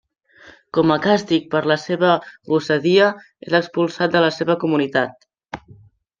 Com 0.77 0.93
a 0.95 0.95
càstig 1.03 1.45
per 1.51 1.61
la 1.71 1.77
seva 1.81 2.13
gosadia, 2.53 3.11
és 3.49 3.59
expulsat 3.61 4.17
de 4.19 4.25
la 4.27 4.33
seva 4.41 4.59
comunitat. 4.67 5.31